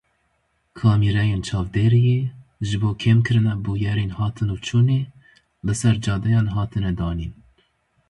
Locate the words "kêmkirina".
3.01-3.53